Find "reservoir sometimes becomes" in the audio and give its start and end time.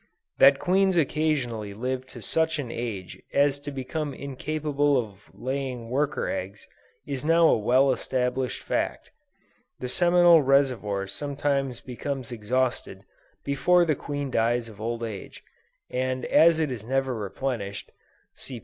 10.41-12.31